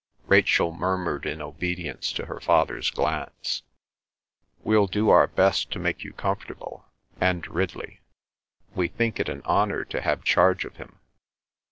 [0.25, 3.61] Rachel murmured in obedience to her father's glance.
[4.63, 6.87] "We'll do our best to make you comfortable.
[7.19, 7.99] And Ridley.
[8.73, 10.97] We think it an honour to have charge of him.